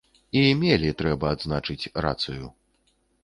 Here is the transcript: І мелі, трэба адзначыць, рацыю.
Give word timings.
І 0.39 0.41
мелі, 0.61 0.89
трэба 1.01 1.25
адзначыць, 1.37 1.89
рацыю. 2.05 2.45